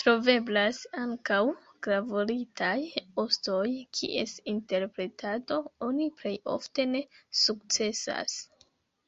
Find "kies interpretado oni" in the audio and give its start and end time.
4.00-6.12